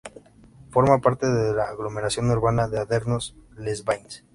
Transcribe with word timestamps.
Forma 0.71 0.97
parte 0.97 1.27
de 1.27 1.53
la 1.53 1.65
aglomeración 1.65 2.31
urbana 2.31 2.67
de 2.67 2.79
Andernos-les-Bains. 2.79 4.23